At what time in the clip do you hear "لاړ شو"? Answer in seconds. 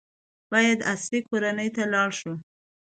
1.93-2.33